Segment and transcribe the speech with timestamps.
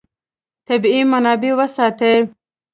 [0.67, 2.15] طبیعي منابع وساتئ.